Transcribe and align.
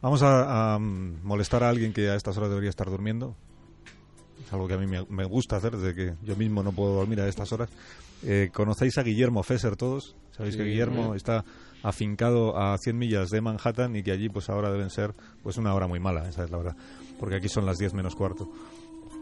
Vamos 0.00 0.22
a, 0.22 0.74
a, 0.74 0.78
mm, 0.78 1.24
molestar 1.24 1.64
a 1.64 1.68
alguien 1.68 1.92
que 1.92 2.08
a 2.08 2.14
estas 2.14 2.36
horas 2.36 2.50
debería 2.50 2.70
estar 2.70 2.88
durmiendo. 2.88 3.34
Es 4.44 4.52
algo 4.52 4.68
que 4.68 4.74
a 4.74 4.78
mí 4.78 4.86
me, 4.86 5.04
me 5.08 5.24
gusta 5.24 5.56
hacer 5.56 5.76
desde 5.76 5.94
que 5.94 6.14
yo 6.24 6.36
mismo 6.36 6.62
no 6.62 6.72
puedo 6.72 6.94
dormir 6.94 7.20
a 7.20 7.28
estas 7.28 7.52
horas. 7.52 7.68
Eh, 8.22 8.50
¿Conocéis 8.52 8.98
a 8.98 9.02
Guillermo 9.02 9.42
Fesser 9.42 9.76
todos? 9.76 10.16
Sabéis 10.36 10.56
que 10.56 10.64
Guillermo 10.64 11.14
está 11.14 11.44
afincado 11.82 12.56
a 12.56 12.76
100 12.78 12.96
millas 12.96 13.30
de 13.30 13.40
Manhattan 13.40 13.96
y 13.96 14.02
que 14.02 14.12
allí 14.12 14.28
pues 14.28 14.48
ahora 14.48 14.70
deben 14.70 14.90
ser 14.90 15.14
pues 15.42 15.56
una 15.56 15.74
hora 15.74 15.86
muy 15.86 16.00
mala, 16.00 16.28
esa 16.28 16.44
es 16.44 16.50
la 16.50 16.58
verdad. 16.58 16.76
Porque 17.18 17.36
aquí 17.36 17.48
son 17.48 17.66
las 17.66 17.78
10 17.78 17.94
menos 17.94 18.14
cuarto. 18.14 18.48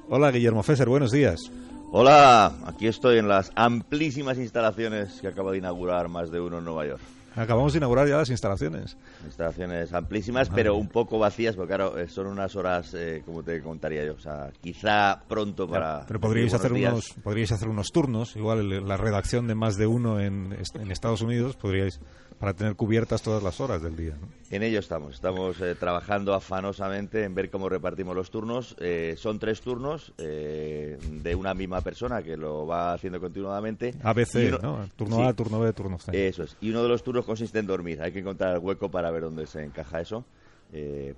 Hola 0.09 0.31
Guillermo 0.31 0.63
Fesser, 0.63 0.89
buenos 0.89 1.13
días. 1.13 1.51
Hola, 1.93 2.53
aquí 2.67 2.87
estoy 2.87 3.19
en 3.19 3.29
las 3.29 3.51
amplísimas 3.55 4.39
instalaciones 4.39 5.21
que 5.21 5.29
acaba 5.29 5.53
de 5.53 5.59
inaugurar 5.59 6.09
más 6.09 6.31
de 6.31 6.41
uno 6.41 6.59
en 6.59 6.65
Nueva 6.65 6.87
York. 6.87 7.03
Acabamos 7.37 7.73
de 7.73 7.79
inaugurar 7.79 8.09
ya 8.09 8.17
las 8.17 8.31
instalaciones. 8.31 8.97
Instalaciones 9.25 9.93
amplísimas, 9.93 10.49
pero 10.49 10.75
un 10.77 10.89
poco 10.89 11.19
vacías, 11.19 11.55
porque 11.55 11.75
claro, 11.75 11.99
eh, 11.99 12.09
son 12.09 12.27
unas 12.27 12.57
horas, 12.57 12.95
eh, 12.95 13.23
como 13.25 13.43
te 13.43 13.61
contaría 13.61 14.05
yo, 14.05 14.15
o 14.15 14.21
sea, 14.21 14.51
quizá 14.61 15.23
pronto 15.29 15.69
para... 15.69 16.05
pero 16.07 16.19
podríais 16.19 16.55
hacer, 16.55 16.73
unos, 16.73 17.15
podríais 17.23 17.53
hacer 17.53 17.69
unos 17.69 17.93
turnos, 17.93 18.37
igual 18.37 18.87
la 18.87 18.97
redacción 18.97 19.47
de 19.47 19.55
más 19.55 19.77
de 19.77 19.87
uno 19.87 20.19
en, 20.19 20.57
en 20.75 20.91
Estados 20.91 21.21
Unidos, 21.21 21.57
podríais 21.57 22.01
para 22.39 22.55
tener 22.55 22.75
cubiertas 22.77 23.23
todas 23.23 23.43
las 23.43 23.61
horas 23.61 23.83
del 23.83 23.97
día. 23.97 24.15
En 24.51 24.63
ello 24.63 24.79
estamos, 24.79 25.15
estamos 25.15 25.61
eh, 25.61 25.75
trabajando 25.75 26.35
afanosamente 26.35 27.25
en 27.25 27.35
ver 27.35 27.51
cómo 27.51 27.69
repartimos 27.69 28.15
los 28.15 28.31
turnos. 28.31 28.77
Eh, 28.79 29.15
son 29.17 29.39
tres 29.39 29.61
turnos 29.61 30.13
eh, 30.19 30.99
de 31.23 31.35
una 31.35 31.55
misma 31.55 31.81
persona 31.81 32.23
que 32.23 32.37
lo 32.37 32.67
va 32.67 32.93
haciendo 32.93 33.21
continuadamente. 33.21 33.95
ABC, 34.03 34.61
¿no? 34.63 34.89
Turno 34.97 35.27
A, 35.27 35.33
turno 35.33 35.61
B, 35.61 35.73
turno 35.73 35.99
C. 35.99 36.29
Eso 36.29 36.43
es. 36.45 36.57
Y 36.61 36.71
uno 36.71 36.83
de 36.83 36.89
los 36.89 37.03
turnos 37.03 37.25
consiste 37.25 37.59
en 37.59 37.67
dormir. 37.67 38.03
Hay 38.03 38.13
que 38.13 38.21
encontrar 38.21 38.55
el 38.55 38.61
hueco 38.61 38.91
para 38.91 39.11
ver 39.11 39.23
dónde 39.23 39.47
se 39.47 39.65
encaja 39.65 40.01
eso. 40.01 40.25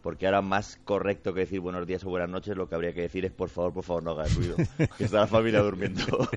porque 0.02 0.26
ahora 0.26 0.40
más 0.40 0.78
correcto 0.84 1.34
que 1.34 1.40
decir 1.40 1.60
buenos 1.60 1.86
días 1.86 2.04
o 2.04 2.10
buenas 2.10 2.30
noches, 2.30 2.56
lo 2.56 2.68
que 2.68 2.76
habría 2.76 2.94
que 2.94 3.02
decir 3.02 3.24
es 3.24 3.32
por 3.32 3.48
favor, 3.48 3.72
por 3.72 3.84
favor, 3.84 4.02
no 4.02 4.10
hagas 4.12 4.34
ruido, 4.36 4.56
que 4.96 5.04
está 5.04 5.20
la 5.20 5.26
familia 5.26 5.60
durmiendo. 5.60 6.06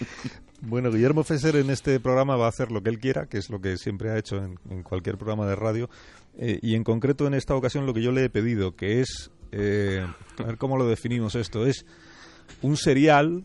Bueno, 0.62 0.90
Guillermo 0.90 1.22
Fesser 1.22 1.56
en 1.56 1.68
este 1.68 2.00
programa 2.00 2.36
va 2.36 2.46
a 2.46 2.48
hacer 2.48 2.72
lo 2.72 2.82
que 2.82 2.88
él 2.88 2.98
quiera, 2.98 3.26
que 3.26 3.36
es 3.36 3.50
lo 3.50 3.60
que 3.60 3.76
siempre 3.76 4.10
ha 4.10 4.18
hecho 4.18 4.42
en, 4.42 4.82
cualquier 4.82 5.18
programa 5.18 5.46
de 5.46 5.54
radio, 5.54 5.90
eh, 6.38 6.58
y 6.62 6.74
en 6.74 6.82
concreto 6.82 7.26
en 7.26 7.34
esta 7.34 7.54
ocasión 7.54 7.84
lo 7.84 7.92
que 7.92 8.02
yo 8.02 8.10
le 8.10 8.24
he 8.24 8.30
pedido, 8.30 8.74
que 8.74 9.00
es, 9.00 9.30
eh, 9.52 10.04
a 10.38 10.42
ver 10.42 10.56
cómo 10.56 10.78
lo 10.78 10.88
definimos 10.88 11.34
esto, 11.34 11.66
es 11.66 11.84
un 12.62 12.76
serial, 12.78 13.44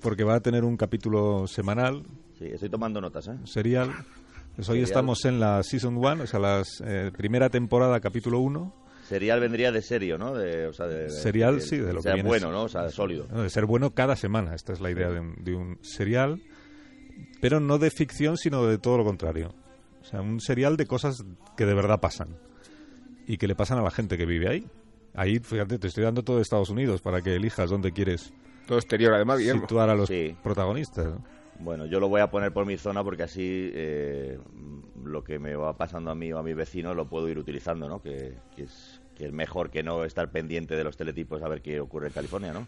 porque 0.00 0.24
va 0.24 0.36
a 0.36 0.40
tener 0.40 0.64
un 0.64 0.76
capítulo 0.76 1.46
semanal. 1.46 2.02
Sí, 2.38 2.46
estoy 2.46 2.70
tomando 2.70 3.00
notas, 3.00 3.28
¿eh? 3.28 3.36
Serial. 3.44 3.92
Pues 4.56 4.68
hoy 4.68 4.80
estamos 4.80 5.24
en 5.24 5.38
la 5.38 5.62
Season 5.62 5.96
1, 5.96 6.24
o 6.24 6.26
sea, 6.26 6.40
la 6.40 6.62
eh, 6.84 7.10
primera 7.16 7.50
temporada, 7.50 8.00
capítulo 8.00 8.40
1. 8.40 8.81
Serial 9.12 9.40
vendría 9.40 9.70
de 9.70 9.82
serio, 9.82 10.16
¿no? 10.16 10.32
De, 10.32 10.68
o 10.68 10.72
sea, 10.72 10.86
de, 10.86 11.10
serial, 11.10 11.60
sí, 11.60 11.76
de 11.76 11.92
lo 11.92 12.00
que 12.00 12.14
sea 12.14 12.22
bueno, 12.22 12.50
¿no? 12.50 12.62
O 12.62 12.68
sea, 12.70 12.88
sólido. 12.88 13.26
de 13.26 13.50
ser 13.50 13.66
bueno 13.66 13.90
cada 13.90 14.16
semana. 14.16 14.54
Esta 14.54 14.72
es 14.72 14.80
la 14.80 14.90
idea 14.90 15.10
de 15.10 15.54
un, 15.54 15.76
serial, 15.82 16.40
pero 17.38 17.60
no 17.60 17.76
de 17.76 17.90
ficción, 17.90 18.38
sino 18.38 18.64
de 18.64 18.78
todo 18.78 18.96
lo 18.96 19.04
contrario. 19.04 19.54
O 20.00 20.04
sea, 20.06 20.22
un 20.22 20.40
serial 20.40 20.78
de 20.78 20.86
cosas 20.86 21.26
que 21.58 21.66
de 21.66 21.74
verdad 21.74 22.00
pasan 22.00 22.38
y 23.26 23.36
que 23.36 23.46
le 23.46 23.54
pasan 23.54 23.78
a 23.80 23.82
la 23.82 23.90
gente 23.90 24.16
que 24.16 24.24
vive 24.24 24.48
ahí. 24.48 24.66
Ahí, 25.12 25.40
fíjate, 25.40 25.78
te 25.78 25.88
estoy 25.88 26.04
dando 26.04 26.22
todo 26.22 26.40
Estados 26.40 26.70
Unidos 26.70 27.02
para 27.02 27.20
que 27.20 27.34
elijas 27.34 27.68
dónde 27.68 27.92
quieres. 27.92 28.32
Todo 28.66 28.78
exterior, 28.78 29.12
además, 29.12 29.40
bien. 29.40 29.60
Situar 29.60 29.90
a 29.90 29.94
los 29.94 30.10
protagonistas. 30.42 31.12
Bueno, 31.58 31.84
yo 31.84 32.00
lo 32.00 32.08
voy 32.08 32.22
a 32.22 32.30
poner 32.30 32.50
por 32.50 32.64
mi 32.64 32.78
zona 32.78 33.04
porque 33.04 33.24
así 33.24 33.70
eh, 33.74 34.38
lo 35.04 35.22
que 35.22 35.38
me 35.38 35.54
va 35.54 35.76
pasando 35.76 36.10
a 36.10 36.14
mí 36.14 36.32
o 36.32 36.38
a 36.38 36.42
mi 36.42 36.54
vecino 36.54 36.94
lo 36.94 37.10
puedo 37.10 37.28
ir 37.28 37.36
utilizando, 37.36 37.90
¿no? 37.90 38.00
que 38.00 38.38
es 38.56 39.01
que 39.16 39.26
es 39.26 39.32
mejor 39.32 39.70
que 39.70 39.82
no 39.82 40.04
estar 40.04 40.30
pendiente 40.30 40.76
de 40.76 40.84
los 40.84 40.96
teletipos 40.96 41.42
a 41.42 41.48
ver 41.48 41.62
qué 41.62 41.80
ocurre 41.80 42.08
en 42.08 42.12
California, 42.12 42.52
¿no? 42.52 42.66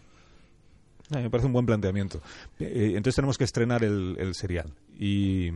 me 1.09 1.29
parece 1.29 1.47
un 1.47 1.53
buen 1.53 1.65
planteamiento. 1.65 2.19
Eh, 2.59 2.93
entonces 2.95 3.15
tenemos 3.15 3.37
que 3.37 3.43
estrenar 3.43 3.83
el, 3.83 4.33
serial 4.33 4.73
y, 4.99 5.51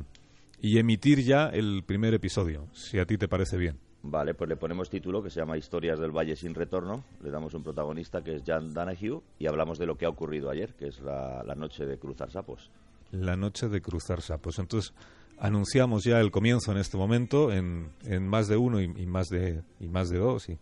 emitir 0.62 1.24
ya 1.24 1.48
el 1.48 1.84
primer 1.86 2.14
episodio, 2.14 2.68
si 2.74 3.00
a 3.00 3.06
ti 3.06 3.18
te 3.18 3.28
parece 3.28 3.58
bien. 3.58 3.80
Vale, 4.02 4.34
pues 4.34 4.50
le 4.50 4.56
ponemos 4.56 4.90
título 4.90 5.22
que 5.22 5.30
se 5.30 5.42
llama 5.42 5.58
Historias 5.58 6.00
del 6.00 6.12
Valle 6.12 6.36
sin 6.36 6.56
Retorno. 6.56 7.04
Le 7.22 7.32
damos 7.32 7.54
un 7.54 7.64
protagonista 7.64 8.24
que 8.24 8.36
es 8.36 8.44
Jan 8.46 8.74
Danahue 8.74 9.22
y 9.38 9.48
hablamos 9.48 9.78
de 9.78 9.86
lo 9.86 9.98
que 9.98 10.06
ha 10.06 10.10
ocurrido 10.10 10.50
ayer, 10.50 10.74
que 10.76 10.88
es 10.88 11.02
la, 11.02 11.44
noche 11.58 11.86
de 11.86 11.98
cruzar 11.98 12.32
sapos. 12.32 12.72
La 13.12 13.36
noche 13.36 13.68
de 13.68 13.82
cruzar 13.82 14.22
sapos. 14.22 14.58
Entonces, 14.58 14.94
anunciamos 15.40 16.04
ya 16.04 16.20
el 16.20 16.32
comienzo 16.32 16.72
en 16.72 16.78
este 16.78 16.98
momento 16.98 17.52
en, 17.52 17.92
en 18.04 18.28
más 18.28 18.48
de 18.48 18.58
uno 18.58 18.82
y, 18.82 18.88
más 19.06 19.28
de 19.28 19.64
y 19.80 19.88
más 19.88 20.10
de 20.10 20.18
dos 20.18 20.50
y 20.50 20.60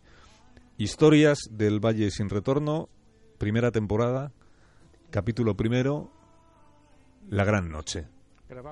Historias 0.80 1.40
del 1.50 1.84
Valle 1.84 2.12
sin 2.12 2.30
Retorno, 2.30 2.88
primera 3.40 3.72
temporada, 3.72 4.32
capítulo 5.10 5.58
primero, 5.58 6.12
La 7.30 7.46
Gran 7.46 7.72
Noche. 7.72 8.06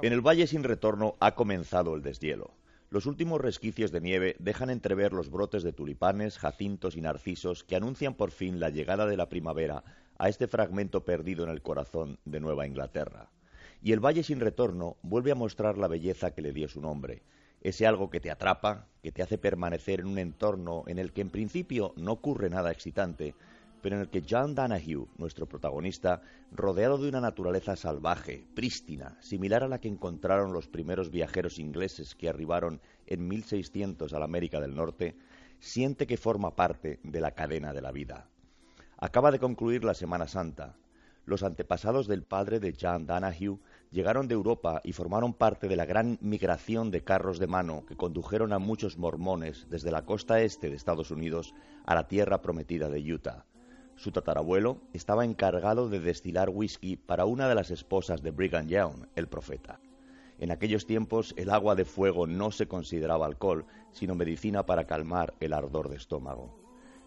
En 0.03 0.13
el 0.13 0.21
Valle 0.21 0.45
sin 0.45 0.63
Retorno 0.63 1.15
ha 1.19 1.33
comenzado 1.33 1.95
el 1.95 2.03
deshielo. 2.03 2.53
Los 2.91 3.07
últimos 3.07 3.41
resquicios 3.41 3.91
de 3.91 4.01
nieve 4.01 4.35
dejan 4.37 4.69
entrever 4.69 5.13
los 5.13 5.31
brotes 5.31 5.63
de 5.63 5.73
tulipanes, 5.73 6.37
jacintos 6.37 6.95
y 6.95 7.01
narcisos 7.01 7.63
que 7.63 7.75
anuncian 7.75 8.13
por 8.13 8.29
fin 8.29 8.59
la 8.59 8.69
llegada 8.69 9.07
de 9.07 9.17
la 9.17 9.27
primavera 9.27 9.83
a 10.19 10.29
este 10.29 10.47
fragmento 10.47 11.03
perdido 11.03 11.43
en 11.43 11.49
el 11.49 11.63
corazón 11.63 12.19
de 12.23 12.39
Nueva 12.39 12.67
Inglaterra. 12.67 13.31
Y 13.81 13.91
el 13.91 13.99
Valle 13.99 14.23
sin 14.23 14.39
Retorno 14.39 14.97
vuelve 15.01 15.31
a 15.31 15.35
mostrar 15.35 15.77
la 15.77 15.87
belleza 15.87 16.31
que 16.31 16.41
le 16.41 16.53
dio 16.53 16.67
su 16.67 16.81
nombre, 16.81 17.23
ese 17.61 17.87
algo 17.87 18.09
que 18.09 18.19
te 18.19 18.31
atrapa, 18.31 18.87
que 19.01 19.11
te 19.11 19.23
hace 19.23 19.37
permanecer 19.37 19.99
en 19.99 20.07
un 20.07 20.19
entorno 20.19 20.83
en 20.87 20.99
el 20.99 21.13
que 21.13 21.21
en 21.21 21.29
principio 21.29 21.93
no 21.95 22.13
ocurre 22.13 22.49
nada 22.49 22.71
excitante, 22.71 23.35
pero 23.81 23.97
en 23.97 24.01
el 24.01 24.09
que 24.09 24.23
John 24.27 24.55
Danahue, 24.55 25.07
nuestro 25.17 25.47
protagonista, 25.47 26.21
rodeado 26.51 26.97
de 26.97 27.07
una 27.07 27.21
naturaleza 27.21 27.75
salvaje, 27.75 28.43
prístina, 28.55 29.15
similar 29.21 29.63
a 29.63 29.67
la 29.67 29.79
que 29.79 29.87
encontraron 29.87 30.53
los 30.53 30.67
primeros 30.67 31.11
viajeros 31.11 31.59
ingleses 31.59 32.15
que 32.15 32.27
arribaron 32.27 32.81
en 33.05 33.27
1600 33.27 34.11
a 34.11 34.17
la 34.17 34.25
América 34.25 34.59
del 34.59 34.75
Norte, 34.75 35.15
siente 35.59 36.07
que 36.07 36.17
forma 36.17 36.55
parte 36.55 36.99
de 37.03 37.21
la 37.21 37.31
cadena 37.31 37.73
de 37.73 37.81
la 37.81 37.91
vida. 37.91 38.27
Acaba 38.97 39.31
de 39.31 39.39
concluir 39.39 39.83
la 39.83 39.93
Semana 39.93 40.27
Santa. 40.27 40.75
Los 41.25 41.41
antepasados 41.41 42.07
del 42.07 42.21
padre 42.21 42.59
de 42.59 42.75
John 42.79 43.07
Danahue 43.07 43.57
llegaron 43.89 44.27
de 44.27 44.35
Europa 44.35 44.81
y 44.83 44.93
formaron 44.93 45.33
parte 45.33 45.67
de 45.67 45.75
la 45.75 45.85
gran 45.85 46.19
migración 46.21 46.91
de 46.91 47.03
carros 47.03 47.39
de 47.39 47.47
mano 47.47 47.83
que 47.87 47.95
condujeron 47.95 48.53
a 48.53 48.59
muchos 48.59 48.97
mormones 48.99 49.65
desde 49.69 49.91
la 49.91 50.05
costa 50.05 50.41
este 50.41 50.69
de 50.69 50.75
Estados 50.75 51.09
Unidos 51.09 51.55
a 51.85 51.95
la 51.95 52.07
tierra 52.07 52.43
prometida 52.43 52.89
de 52.89 53.11
Utah. 53.11 53.45
Su 53.95 54.11
tatarabuelo 54.11 54.81
estaba 54.93 55.25
encargado 55.25 55.89
de 55.89 55.99
destilar 55.99 56.49
whisky 56.51 56.95
para 56.95 57.25
una 57.25 57.49
de 57.49 57.55
las 57.55 57.71
esposas 57.71 58.21
de 58.21 58.29
Brigham 58.31 58.67
Young, 58.67 59.07
el 59.15 59.27
profeta. 59.27 59.79
En 60.37 60.51
aquellos 60.51 60.85
tiempos 60.85 61.33
el 61.37 61.49
agua 61.49 61.73
de 61.73 61.85
fuego 61.85 62.27
no 62.27 62.51
se 62.51 62.67
consideraba 62.67 63.25
alcohol, 63.25 63.65
sino 63.93 64.13
medicina 64.13 64.65
para 64.65 64.85
calmar 64.85 65.33
el 65.39 65.53
ardor 65.53 65.89
de 65.89 65.95
estómago. 65.95 66.64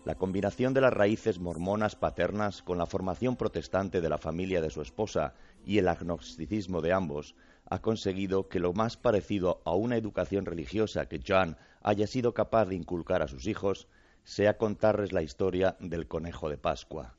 La 0.08 0.14
combinación 0.14 0.72
de 0.72 0.80
las 0.80 0.94
raíces 0.94 1.38
mormonas 1.38 1.94
paternas 1.94 2.62
con 2.62 2.78
la 2.78 2.86
formación 2.86 3.36
protestante 3.36 4.00
de 4.00 4.08
la 4.08 4.16
familia 4.16 4.62
de 4.62 4.70
su 4.70 4.80
esposa 4.80 5.34
y 5.66 5.76
el 5.76 5.86
agnosticismo 5.86 6.80
de 6.80 6.94
ambos 6.94 7.34
ha 7.69 7.82
conseguido 7.82 8.48
que 8.48 8.58
lo 8.58 8.72
más 8.72 8.97
parecido 8.97 9.60
a 9.66 9.74
una 9.74 9.98
educación 9.98 10.47
religiosa 10.47 11.10
que 11.10 11.20
John 11.22 11.58
haya 11.82 12.06
sido 12.06 12.32
capaz 12.32 12.64
de 12.64 12.76
inculcar 12.76 13.20
a 13.20 13.28
sus 13.28 13.47
hijos 13.47 13.86
sea 14.24 14.56
contarles 14.56 15.12
la 15.12 15.20
historia 15.20 15.76
del 15.78 16.08
conejo 16.08 16.48
de 16.48 16.56
Pascua. 16.56 17.14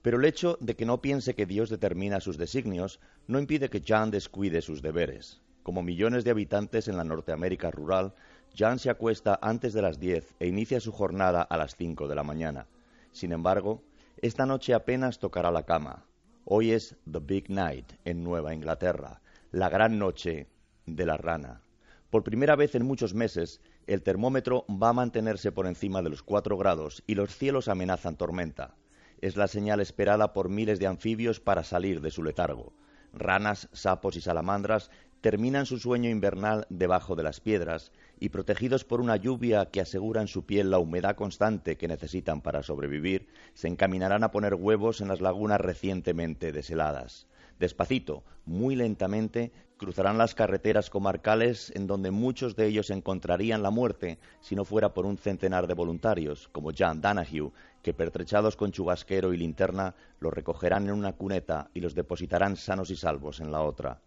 Pero 0.00 0.16
el 0.16 0.24
hecho 0.24 0.56
de 0.62 0.76
que 0.76 0.86
no 0.86 1.02
piense 1.02 1.34
que 1.34 1.44
Dios 1.44 1.68
determina 1.68 2.20
sus 2.20 2.38
designios 2.38 3.00
no 3.26 3.38
impide 3.38 3.68
que 3.68 3.84
John 3.86 4.10
descuide 4.10 4.62
sus 4.62 4.80
deberes. 4.80 5.42
Como 5.62 5.82
millones 5.82 6.24
de 6.24 6.30
habitantes 6.30 6.88
en 6.88 6.96
la 6.96 7.04
Norteamérica 7.04 7.70
rural, 7.70 8.14
John 8.58 8.80
se 8.80 8.90
acuesta 8.90 9.38
antes 9.40 9.72
de 9.72 9.82
las 9.82 10.00
diez 10.00 10.34
e 10.40 10.48
inicia 10.48 10.80
su 10.80 10.90
jornada 10.90 11.42
a 11.42 11.56
las 11.56 11.76
cinco 11.76 12.08
de 12.08 12.16
la 12.16 12.24
mañana. 12.24 12.66
Sin 13.12 13.30
embargo, 13.30 13.84
esta 14.20 14.46
noche 14.46 14.74
apenas 14.74 15.20
tocará 15.20 15.52
la 15.52 15.62
cama. 15.62 16.06
Hoy 16.44 16.72
es 16.72 16.96
The 17.08 17.20
Big 17.20 17.50
Night 17.50 17.92
en 18.04 18.24
Nueva 18.24 18.52
Inglaterra, 18.52 19.20
la 19.52 19.68
gran 19.68 19.98
noche 19.98 20.48
de 20.86 21.06
la 21.06 21.16
rana. 21.16 21.62
Por 22.10 22.24
primera 22.24 22.56
vez 22.56 22.74
en 22.74 22.84
muchos 22.84 23.14
meses, 23.14 23.60
el 23.86 24.02
termómetro 24.02 24.64
va 24.68 24.88
a 24.88 24.94
mantenerse 24.94 25.52
por 25.52 25.68
encima 25.68 26.02
de 26.02 26.10
los 26.10 26.24
cuatro 26.24 26.56
grados 26.56 27.04
y 27.06 27.14
los 27.14 27.36
cielos 27.36 27.68
amenazan 27.68 28.16
tormenta. 28.16 28.74
Es 29.20 29.36
la 29.36 29.46
señal 29.46 29.78
esperada 29.78 30.32
por 30.32 30.48
miles 30.48 30.80
de 30.80 30.88
anfibios 30.88 31.38
para 31.38 31.62
salir 31.62 32.00
de 32.00 32.10
su 32.10 32.24
letargo. 32.24 32.72
Ranas, 33.12 33.68
sapos 33.72 34.16
y 34.16 34.20
salamandras 34.20 34.90
terminan 35.20 35.66
su 35.66 35.78
sueño 35.78 36.10
invernal 36.10 36.66
debajo 36.70 37.16
de 37.16 37.22
las 37.22 37.40
piedras 37.40 37.92
y 38.20 38.28
protegidos 38.28 38.84
por 38.84 39.00
una 39.00 39.16
lluvia 39.16 39.66
que 39.66 39.80
asegura 39.80 40.20
en 40.20 40.28
su 40.28 40.44
piel 40.46 40.70
la 40.70 40.78
humedad 40.78 41.16
constante 41.16 41.76
que 41.76 41.88
necesitan 41.88 42.40
para 42.40 42.62
sobrevivir, 42.62 43.26
se 43.54 43.68
encaminarán 43.68 44.22
a 44.24 44.30
poner 44.30 44.54
huevos 44.54 45.00
en 45.00 45.08
las 45.08 45.20
lagunas 45.20 45.60
recientemente 45.60 46.52
desheladas. 46.52 47.26
Despacito, 47.58 48.22
muy 48.44 48.76
lentamente, 48.76 49.50
cruzarán 49.78 50.18
las 50.18 50.34
carreteras 50.34 50.90
comarcales 50.90 51.72
en 51.74 51.88
donde 51.88 52.12
muchos 52.12 52.54
de 52.54 52.66
ellos 52.66 52.90
encontrarían 52.90 53.62
la 53.62 53.70
muerte 53.70 54.18
si 54.40 54.54
no 54.54 54.64
fuera 54.64 54.94
por 54.94 55.06
un 55.06 55.18
centenar 55.18 55.66
de 55.66 55.74
voluntarios, 55.74 56.48
como 56.48 56.70
John 56.76 57.00
Danahue, 57.00 57.52
que 57.82 57.94
pertrechados 57.94 58.56
con 58.56 58.70
chubasquero 58.70 59.32
y 59.32 59.38
linterna 59.38 59.94
los 60.20 60.32
recogerán 60.32 60.86
en 60.86 60.94
una 60.94 61.14
cuneta 61.14 61.70
y 61.74 61.80
los 61.80 61.94
depositarán 61.94 62.56
sanos 62.56 62.90
y 62.90 62.96
salvos 62.96 63.40
en 63.40 63.50
la 63.50 63.62
otra. 63.62 64.00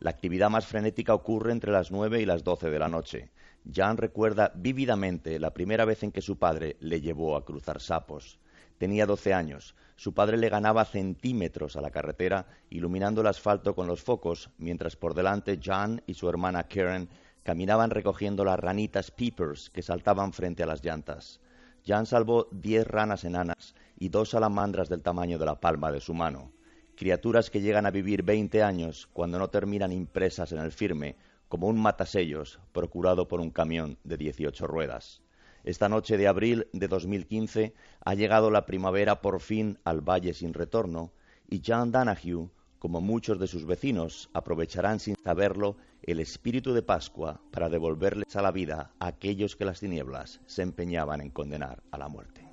La 0.00 0.10
actividad 0.10 0.48
más 0.48 0.64
frenética 0.64 1.12
ocurre 1.12 1.50
entre 1.50 1.72
las 1.72 1.90
nueve 1.90 2.22
y 2.22 2.24
las 2.24 2.44
doce 2.44 2.70
de 2.70 2.78
la 2.78 2.88
noche. 2.88 3.30
Jan 3.68 3.96
recuerda 3.96 4.52
vívidamente 4.54 5.40
la 5.40 5.52
primera 5.52 5.84
vez 5.84 6.04
en 6.04 6.12
que 6.12 6.22
su 6.22 6.38
padre 6.38 6.76
le 6.78 7.00
llevó 7.00 7.34
a 7.34 7.44
cruzar 7.44 7.80
sapos. 7.80 8.38
Tenía 8.78 9.06
doce 9.06 9.34
años. 9.34 9.74
Su 9.96 10.14
padre 10.14 10.36
le 10.36 10.50
ganaba 10.50 10.84
centímetros 10.84 11.74
a 11.74 11.80
la 11.80 11.90
carretera, 11.90 12.46
iluminando 12.70 13.22
el 13.22 13.26
asfalto 13.26 13.74
con 13.74 13.88
los 13.88 14.00
focos, 14.00 14.50
mientras 14.56 14.94
por 14.94 15.14
delante 15.14 15.58
Jan 15.60 16.00
y 16.06 16.14
su 16.14 16.28
hermana 16.28 16.68
Karen 16.68 17.08
caminaban 17.42 17.90
recogiendo 17.90 18.44
las 18.44 18.60
ranitas 18.60 19.10
peepers 19.10 19.68
que 19.70 19.82
saltaban 19.82 20.32
frente 20.32 20.62
a 20.62 20.66
las 20.66 20.84
llantas. 20.84 21.40
Jan 21.84 22.06
salvó 22.06 22.46
diez 22.52 22.86
ranas 22.86 23.24
enanas 23.24 23.74
y 23.98 24.10
dos 24.10 24.30
salamandras 24.30 24.88
del 24.88 25.02
tamaño 25.02 25.38
de 25.38 25.46
la 25.46 25.58
palma 25.58 25.90
de 25.90 26.00
su 26.00 26.14
mano 26.14 26.52
criaturas 26.98 27.48
que 27.48 27.60
llegan 27.60 27.86
a 27.86 27.92
vivir 27.92 28.24
veinte 28.24 28.64
años 28.64 29.08
cuando 29.12 29.38
no 29.38 29.48
terminan 29.50 29.92
impresas 29.92 30.50
en 30.50 30.58
el 30.58 30.72
firme, 30.72 31.14
como 31.48 31.68
un 31.68 31.80
matasellos 31.80 32.58
procurado 32.72 33.28
por 33.28 33.40
un 33.40 33.50
camión 33.50 33.98
de 34.02 34.16
dieciocho 34.16 34.66
ruedas. 34.66 35.22
Esta 35.62 35.88
noche 35.88 36.16
de 36.16 36.26
abril 36.26 36.66
de 36.72 36.88
2015 36.88 37.72
ha 38.04 38.14
llegado 38.14 38.50
la 38.50 38.66
primavera 38.66 39.20
por 39.20 39.38
fin 39.38 39.78
al 39.84 40.00
Valle 40.00 40.34
sin 40.34 40.52
retorno 40.52 41.12
y 41.48 41.62
John 41.64 41.92
Danahue, 41.92 42.50
como 42.80 43.00
muchos 43.00 43.38
de 43.38 43.46
sus 43.46 43.64
vecinos, 43.64 44.28
aprovecharán 44.32 44.98
sin 44.98 45.14
saberlo 45.22 45.76
el 46.02 46.18
espíritu 46.18 46.74
de 46.74 46.82
Pascua 46.82 47.40
para 47.52 47.68
devolverles 47.68 48.34
a 48.34 48.42
la 48.42 48.50
vida 48.50 48.90
a 48.98 49.06
aquellos 49.06 49.54
que 49.54 49.64
las 49.64 49.78
tinieblas 49.78 50.40
se 50.46 50.62
empeñaban 50.62 51.20
en 51.20 51.30
condenar 51.30 51.80
a 51.92 51.98
la 51.98 52.08
muerte. 52.08 52.47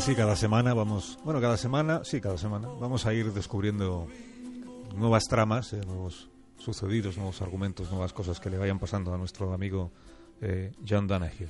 Así 0.00 0.14
cada 0.14 0.34
semana 0.34 0.72
vamos, 0.72 1.18
bueno, 1.24 1.42
cada 1.42 1.58
semana, 1.58 2.00
sí, 2.04 2.22
cada 2.22 2.38
semana, 2.38 2.68
vamos 2.80 3.04
a 3.04 3.12
ir 3.12 3.34
descubriendo 3.34 4.06
nuevas 4.96 5.24
tramas, 5.24 5.74
eh, 5.74 5.80
nuevos 5.86 6.30
sucedidos, 6.56 7.18
nuevos 7.18 7.42
argumentos, 7.42 7.90
nuevas 7.90 8.14
cosas 8.14 8.40
que 8.40 8.48
le 8.48 8.56
vayan 8.56 8.78
pasando 8.78 9.12
a 9.12 9.18
nuestro 9.18 9.52
amigo 9.52 9.92
eh, 10.40 10.72
John 10.88 11.06
Danahue, 11.06 11.48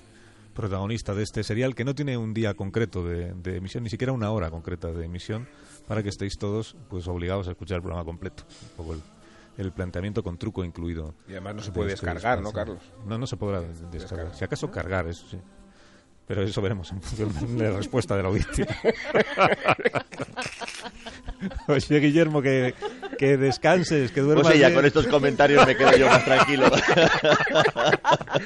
protagonista 0.52 1.14
de 1.14 1.22
este 1.22 1.44
serial 1.44 1.76
que 1.76 1.84
no 1.84 1.94
tiene 1.94 2.16
un 2.16 2.34
día 2.34 2.54
concreto 2.54 3.04
de, 3.04 3.28
emisión, 3.44 3.84
ni 3.84 3.88
siquiera 3.88 4.12
una 4.12 4.32
hora 4.32 4.50
concreta 4.50 4.90
de 4.90 5.04
emisión, 5.04 5.46
para 5.86 6.02
que 6.02 6.08
estéis 6.08 6.36
todos 6.36 6.76
pues 6.88 7.06
obligados 7.06 7.46
a 7.46 7.52
escuchar 7.52 7.76
el 7.76 7.82
programa 7.82 8.04
completo. 8.04 8.42
Un 8.72 8.76
poco 8.76 8.96
el, 9.58 9.70
planteamiento 9.70 10.24
con 10.24 10.38
truco 10.38 10.64
incluido. 10.64 11.14
Y 11.28 11.32
además 11.32 11.54
no 11.54 11.62
se 11.62 11.70
puede 11.70 11.92
este 11.92 12.04
descargar, 12.04 12.42
¿no, 12.42 12.50
Carlos? 12.50 12.82
No, 13.06 13.16
no 13.16 13.28
se 13.28 13.36
podrá 13.36 13.60
descargar. 13.92 14.34
Si 14.34 14.42
acaso 14.42 14.72
cargar, 14.72 15.06
eso 15.06 15.24
sí. 15.28 15.38
Pero 16.30 16.44
eso 16.44 16.62
veremos 16.62 16.92
en 16.92 17.02
función 17.02 17.58
de 17.58 17.64
la 17.64 17.78
respuesta 17.78 18.16
de 18.16 18.22
la 18.22 18.28
audiencia. 18.28 18.64
Oye, 21.66 21.98
Guillermo, 21.98 22.40
que, 22.40 22.72
que 23.18 23.36
descanses, 23.36 24.12
que 24.12 24.20
duermas. 24.20 24.44
Pues 24.44 24.54
sí, 24.54 24.60
ya 24.60 24.72
con 24.72 24.86
estos 24.86 25.08
comentarios 25.08 25.66
me 25.66 25.76
quedo 25.76 25.96
yo 25.96 26.06
más 26.06 26.24
tranquilo. 26.24 26.66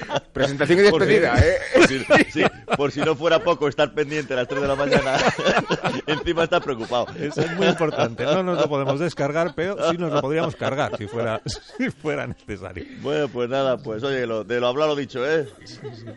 Presentación 0.33 0.79
y 0.79 0.83
despedida, 0.83 1.39
¿eh? 1.39 1.57
Por 1.75 1.87
si, 1.87 1.99
sí, 2.31 2.43
por 2.77 2.93
si 2.93 3.01
no 3.01 3.15
fuera 3.15 3.39
poco 3.39 3.69
estar 3.69 3.93
pendiente 3.95 4.33
a 4.35 4.37
las 4.37 4.49
3 4.49 4.63
de 4.63 4.69
la 4.69 4.75
mañana, 4.75 5.17
encima 6.07 6.45
está 6.45 6.61
preocupado. 6.61 7.07
Eso 7.19 7.41
es 7.41 7.57
muy 7.57 7.67
importante. 7.67 8.25
No 8.25 8.43
nos 8.43 8.61
lo 8.61 8.69
podemos 8.69 9.01
descargar, 9.01 9.55
pero 9.55 9.91
sí 9.91 9.99
nos 9.99 10.13
lo 10.13 10.21
podríamos 10.21 10.57
cargar 10.57 10.97
si 10.97 11.07
fuera, 11.07 11.41
si 11.45 11.91
fuera 11.91 12.27
necesario. 12.27 12.85
Bueno, 13.03 13.29
pues 13.29 13.49
nada, 13.49 13.79
pues 13.79 14.03
oye, 14.03 14.27
lo, 14.27 14.45
de 14.45 14.61
lo 14.61 14.67
hablado 14.69 14.97
dicho, 14.97 15.25
¿eh? 15.29 15.49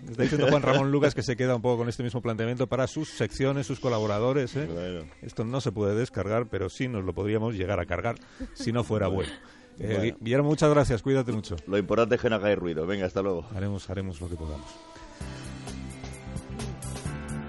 Está 0.09 0.23
diciendo 0.23 0.47
Juan 0.47 0.61
Ramón 0.61 0.91
Lucas 0.91 1.13
que 1.13 1.23
se 1.23 1.35
queda 1.35 1.55
un 1.55 1.61
poco 1.61 1.77
con 1.77 1.89
este 1.89 2.03
mismo 2.03 2.21
planteamiento 2.21 2.67
para 2.67 2.87
sus 2.87 3.09
secciones, 3.09 3.67
sus 3.67 3.79
colaboradores. 3.79 4.55
¿eh? 4.55 5.05
Esto 5.21 5.43
no 5.45 5.61
se 5.61 5.71
puede 5.71 5.95
descargar, 5.95 6.47
pero 6.49 6.69
sí 6.69 6.87
nos 6.87 7.03
lo 7.03 7.13
podríamos 7.13 7.55
llegar 7.55 7.79
a 7.79 7.85
cargar 7.85 8.15
si 8.53 8.71
no 8.71 8.83
fuera 8.83 9.07
bueno. 9.07 9.31
Eh, 9.79 10.15
Guillermo, 10.19 10.49
muchas 10.49 10.69
gracias, 10.69 11.01
cuídate 11.01 11.31
mucho. 11.31 11.55
Lo 11.67 11.77
importante 11.77 12.15
es 12.15 12.21
que 12.21 12.29
no 12.29 12.35
hagáis 12.35 12.57
ruido. 12.57 12.85
Venga, 12.87 13.05
hasta 13.05 13.21
luego. 13.21 13.45
Haremos, 13.55 13.89
haremos 13.89 14.19
lo 14.21 14.29
que 14.29 14.35
podamos. 14.35 14.67